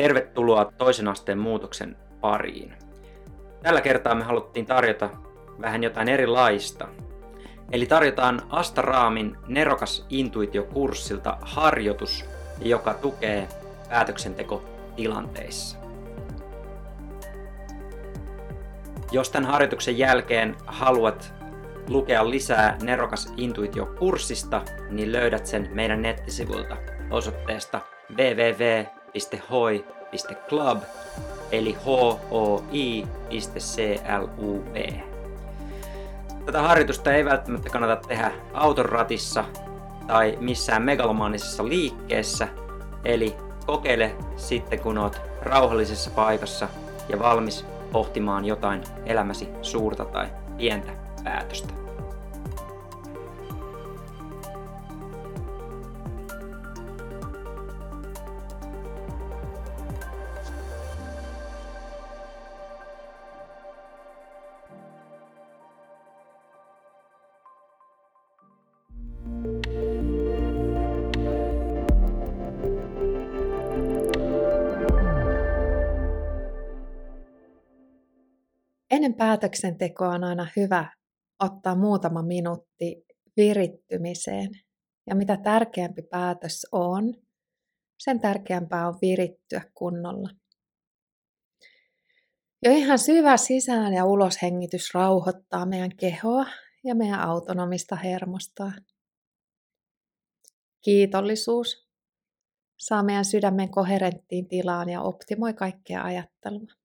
Tervetuloa 0.00 0.64
toisen 0.64 1.08
asteen 1.08 1.38
muutoksen 1.38 1.96
pariin. 2.20 2.74
Tällä 3.62 3.80
kertaa 3.80 4.14
me 4.14 4.24
haluttiin 4.24 4.66
tarjota 4.66 5.10
vähän 5.60 5.82
jotain 5.82 6.08
erilaista. 6.08 6.88
Eli 7.72 7.86
tarjotaan 7.86 8.42
Asta 8.50 8.82
Raamin 8.82 9.36
Nerokas 9.46 10.06
intuitio-kurssilta 10.10 11.36
harjoitus, 11.40 12.24
joka 12.62 12.94
tukee 12.94 13.48
päätöksentekotilanteissa. 13.88 15.78
Jos 19.12 19.30
tämän 19.30 19.50
harjoituksen 19.50 19.98
jälkeen 19.98 20.56
haluat 20.66 21.34
lukea 21.88 22.30
lisää 22.30 22.78
Nerokas 22.82 23.32
Intuitio-kurssista, 23.36 24.62
niin 24.90 25.12
löydät 25.12 25.46
sen 25.46 25.68
meidän 25.72 26.02
nettisivuilta 26.02 26.76
osoitteesta 27.10 27.80
www.hoi.club 29.14 30.82
eli 31.52 31.76
hoi.club. 31.86 32.70
Tätä 36.46 36.62
harjoitusta 36.62 37.12
ei 37.12 37.24
välttämättä 37.24 37.70
kannata 37.70 38.08
tehdä 38.08 38.32
auton 38.54 38.84
ratissa 38.84 39.44
tai 40.06 40.38
missään 40.40 40.82
megalomaanisessa 40.82 41.68
liikkeessä, 41.68 42.48
eli 43.04 43.36
kokeile 43.66 44.16
sitten 44.36 44.80
kun 44.80 44.98
oot 44.98 45.20
rauhallisessa 45.42 46.10
paikassa 46.10 46.68
ja 47.08 47.18
valmis 47.18 47.66
pohtimaan 47.92 48.44
jotain 48.44 48.82
elämäsi 49.06 49.48
suurta 49.62 50.04
tai 50.04 50.28
pientä 50.56 50.92
päätöstä. 51.24 51.89
Ennen 79.00 79.14
päätöksentekoa 79.14 80.08
on 80.08 80.24
aina 80.24 80.46
hyvä 80.56 80.92
ottaa 81.42 81.74
muutama 81.74 82.22
minuutti 82.22 83.04
virittymiseen. 83.36 84.50
Ja 85.06 85.14
mitä 85.14 85.36
tärkeämpi 85.36 86.02
päätös 86.02 86.66
on, 86.72 87.14
sen 87.98 88.20
tärkeämpää 88.20 88.88
on 88.88 88.98
virittyä 89.02 89.62
kunnolla. 89.74 90.28
Jo 92.64 92.72
ihan 92.72 92.98
syvä 92.98 93.36
sisään- 93.36 93.92
ja 93.92 94.04
uloshengitys 94.04 94.94
rauhoittaa 94.94 95.66
meidän 95.66 95.96
kehoa 95.96 96.46
ja 96.84 96.94
meidän 96.94 97.20
autonomista 97.20 97.96
hermostoa. 97.96 98.72
Kiitollisuus 100.84 101.88
saa 102.78 103.02
meidän 103.02 103.24
sydämen 103.24 103.70
koherenttiin 103.70 104.48
tilaan 104.48 104.88
ja 104.88 105.02
optimoi 105.02 105.54
kaikkea 105.54 106.04
ajattelua 106.04 106.79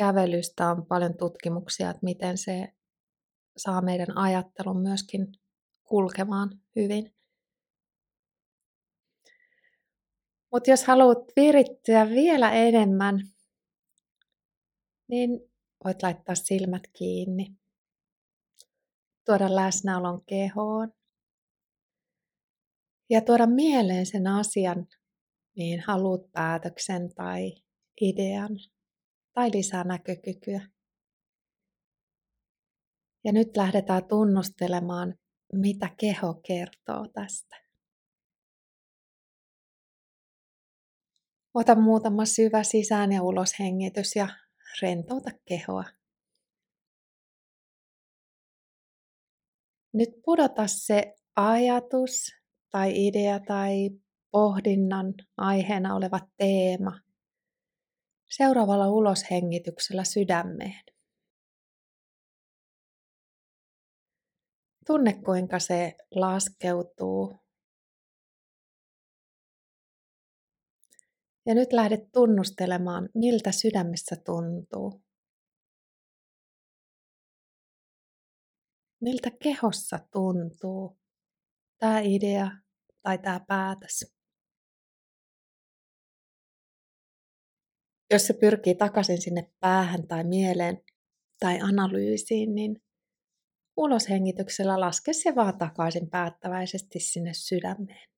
kävelystä 0.00 0.70
on 0.70 0.86
paljon 0.86 1.16
tutkimuksia, 1.16 1.90
että 1.90 2.00
miten 2.02 2.38
se 2.38 2.72
saa 3.56 3.82
meidän 3.82 4.18
ajattelun 4.18 4.82
myöskin 4.82 5.26
kulkemaan 5.84 6.60
hyvin. 6.76 7.14
Mutta 10.52 10.70
jos 10.70 10.84
haluat 10.84 11.18
virittyä 11.36 12.08
vielä 12.08 12.52
enemmän, 12.52 13.20
niin 15.08 15.30
voit 15.84 16.02
laittaa 16.02 16.34
silmät 16.34 16.82
kiinni. 16.92 17.46
Tuoda 19.26 19.56
läsnäolon 19.56 20.24
kehoon. 20.24 20.92
Ja 23.10 23.20
tuoda 23.20 23.46
mieleen 23.46 24.06
sen 24.06 24.26
asian, 24.26 24.86
mihin 25.56 25.80
haluat 25.86 26.32
päätöksen 26.32 27.14
tai 27.14 27.52
idean 28.00 28.50
tai 29.32 29.50
lisää 29.54 29.84
näkökykyä. 29.84 30.60
Ja 33.24 33.32
nyt 33.32 33.56
lähdetään 33.56 34.04
tunnustelemaan, 34.08 35.14
mitä 35.52 35.90
keho 36.00 36.34
kertoo 36.34 37.06
tästä. 37.14 37.56
Ota 41.54 41.74
muutama 41.74 42.24
syvä 42.24 42.62
sisään 42.62 43.12
ja 43.12 43.22
ulos 43.22 43.58
hengitys 43.58 44.16
ja 44.16 44.28
rentouta 44.82 45.30
kehoa. 45.44 45.84
Nyt 49.92 50.08
pudota 50.24 50.66
se 50.66 51.14
ajatus 51.36 52.32
tai 52.70 53.06
idea 53.06 53.40
tai 53.40 53.90
pohdinnan 54.30 55.14
aiheena 55.36 55.94
oleva 55.94 56.20
teema 56.36 57.00
seuraavalla 58.30 58.88
uloshengityksellä 58.88 60.04
sydämeen. 60.04 60.84
Tunne 64.86 65.12
kuinka 65.24 65.58
se 65.58 65.96
laskeutuu. 66.10 67.38
Ja 71.46 71.54
nyt 71.54 71.72
lähdet 71.72 72.12
tunnustelemaan, 72.12 73.08
miltä 73.14 73.52
sydämessä 73.52 74.16
tuntuu. 74.16 75.02
Miltä 79.00 79.30
kehossa 79.42 79.98
tuntuu 80.12 80.98
tämä 81.78 82.00
idea 82.00 82.50
tai 83.02 83.18
tämä 83.18 83.40
päätös. 83.48 84.19
Jos 88.10 88.26
se 88.26 88.34
pyrkii 88.34 88.74
takaisin 88.74 89.22
sinne 89.22 89.52
päähän 89.60 90.08
tai 90.08 90.24
mieleen 90.24 90.82
tai 91.40 91.60
analyysiin, 91.60 92.54
niin 92.54 92.82
uloshengityksellä 93.76 94.80
laske 94.80 95.12
se 95.12 95.34
vaan 95.34 95.58
takaisin 95.58 96.10
päättäväisesti 96.10 97.00
sinne 97.00 97.34
sydämeen. 97.34 98.10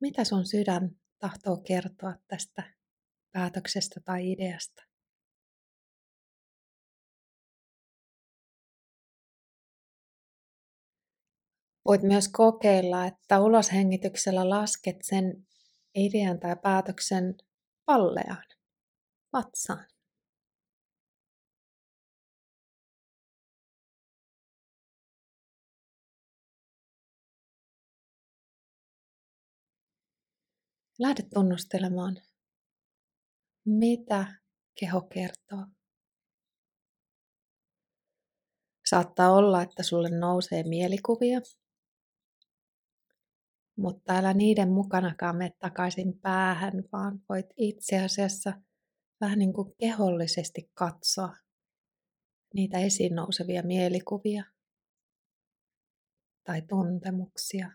Mitä 0.00 0.24
sun 0.24 0.46
sydän 0.46 0.90
tahtoo 1.18 1.56
kertoa 1.56 2.14
tästä 2.28 2.62
päätöksestä 3.32 4.00
tai 4.04 4.32
ideasta? 4.32 4.82
Voit 11.84 12.02
myös 12.02 12.28
kokeilla, 12.28 13.06
että 13.06 13.40
uloshengityksellä 13.40 14.48
lasket 14.48 14.96
sen 15.02 15.46
idean 15.94 16.40
tai 16.40 16.56
päätöksen 16.62 17.34
palleaan, 17.86 18.44
vatsaan. 19.32 19.86
Lähde 30.98 31.22
tunnustelemaan, 31.34 32.16
mitä 33.64 34.26
keho 34.80 35.00
kertoo. 35.00 35.66
Saattaa 38.90 39.32
olla, 39.32 39.62
että 39.62 39.82
sulle 39.82 40.08
nousee 40.10 40.62
mielikuvia 40.62 41.40
mutta 43.80 44.12
älä 44.12 44.34
niiden 44.34 44.72
mukanakaan 44.72 45.36
mene 45.36 45.54
takaisin 45.58 46.20
päähän, 46.20 46.72
vaan 46.92 47.20
voit 47.28 47.46
itse 47.56 48.04
asiassa 48.04 48.52
vähän 49.20 49.38
niin 49.38 49.52
kuin 49.52 49.74
kehollisesti 49.78 50.70
katsoa 50.74 51.36
niitä 52.54 52.78
esiin 52.78 53.14
nousevia 53.14 53.62
mielikuvia 53.62 54.44
tai 56.44 56.62
tuntemuksia 56.62 57.70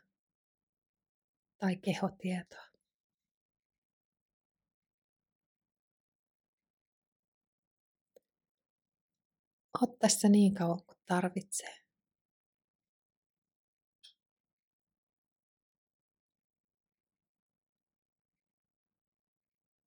tai 1.58 1.76
kehotietoa. 1.76 2.66
Oot 9.82 10.00
tässä 10.00 10.30
niin 10.30 10.54
kauan 10.54 10.84
kuin 10.86 10.98
tarvitsee. 11.06 11.85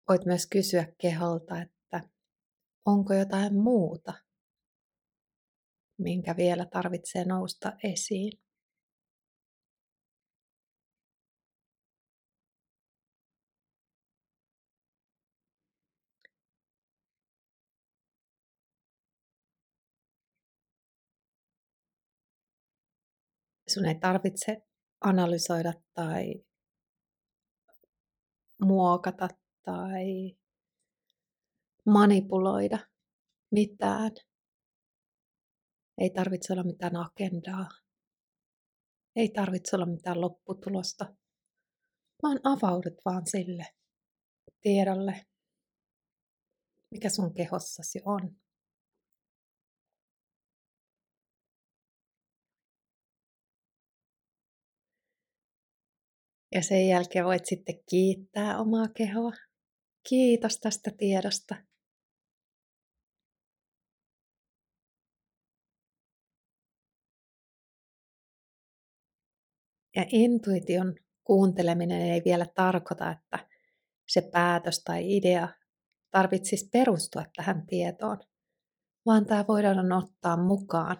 Voit 0.08 0.24
myös 0.24 0.46
kysyä 0.46 0.86
keholta, 0.98 1.60
että 1.60 2.00
onko 2.84 3.14
jotain 3.14 3.54
muuta, 3.54 4.12
minkä 5.98 6.36
vielä 6.36 6.66
tarvitsee 6.66 7.24
nousta 7.24 7.72
esiin. 7.84 8.32
Sun 23.68 23.84
ei 23.86 23.94
tarvitse 23.94 24.62
analysoida 25.00 25.72
tai 25.94 26.34
muokata 28.60 29.28
tai 29.68 30.36
manipuloida 31.86 32.78
mitään. 33.50 34.10
Ei 35.98 36.10
tarvitse 36.10 36.52
olla 36.52 36.62
mitään 36.64 36.96
agendaa. 36.96 37.68
Ei 39.16 39.28
tarvitse 39.28 39.76
olla 39.76 39.86
mitään 39.86 40.20
lopputulosta, 40.20 41.14
vaan 42.22 42.40
avaudut 42.44 42.94
vaan 43.04 43.26
sille 43.26 43.66
tiedolle, 44.60 45.26
mikä 46.90 47.08
sun 47.08 47.34
kehossasi 47.34 48.00
on. 48.04 48.36
Ja 56.54 56.62
sen 56.62 56.88
jälkeen 56.88 57.24
voit 57.24 57.46
sitten 57.46 57.84
kiittää 57.90 58.58
omaa 58.58 58.88
kehoa. 58.88 59.47
Kiitos 60.08 60.60
tästä 60.60 60.90
tiedosta. 60.98 61.54
Ja 69.96 70.04
intuition 70.12 70.94
kuunteleminen 71.24 72.00
ei 72.00 72.22
vielä 72.24 72.46
tarkoita, 72.54 73.10
että 73.10 73.48
se 74.08 74.22
päätös 74.32 74.82
tai 74.84 75.16
idea 75.16 75.48
tarvitsisi 76.10 76.68
perustua 76.72 77.24
tähän 77.36 77.66
tietoon, 77.66 78.18
vaan 79.06 79.26
tämä 79.26 79.44
voidaan 79.48 79.92
ottaa 79.92 80.36
mukaan. 80.36 80.96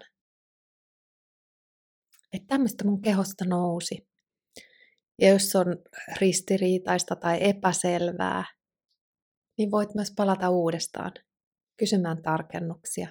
Että 2.32 2.46
tämmöistä 2.46 2.84
mun 2.84 3.02
kehosta 3.02 3.44
nousi. 3.44 4.08
Ja 5.20 5.28
jos 5.28 5.56
on 5.56 5.66
ristiriitaista 6.20 7.16
tai 7.16 7.38
epäselvää, 7.40 8.57
niin 9.58 9.70
voit 9.70 9.94
myös 9.94 10.12
palata 10.16 10.50
uudestaan 10.50 11.12
kysymään 11.76 12.22
tarkennuksia. 12.22 13.08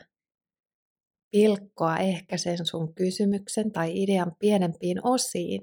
Pilkkoa 1.31 1.97
ehkä 1.97 2.37
sen 2.37 2.65
sun 2.65 2.93
kysymyksen 2.93 3.71
tai 3.71 4.03
idean 4.03 4.35
pienempiin 4.39 5.05
osiin 5.07 5.61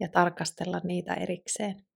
ja 0.00 0.08
tarkastella 0.08 0.80
niitä 0.84 1.14
erikseen. 1.14 1.86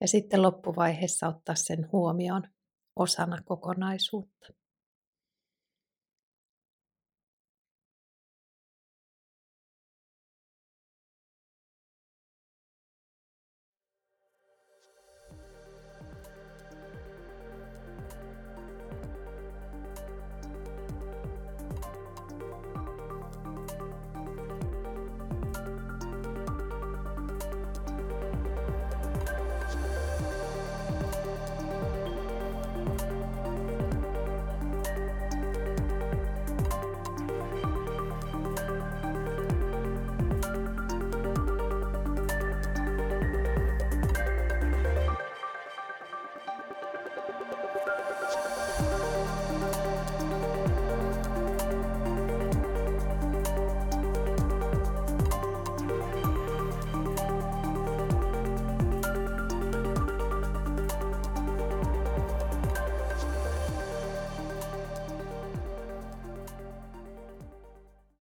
Ja 0.00 0.08
sitten 0.08 0.42
loppuvaiheessa 0.42 1.28
ottaa 1.28 1.54
sen 1.54 1.92
huomioon 1.92 2.42
osana 2.96 3.42
kokonaisuutta. 3.44 4.57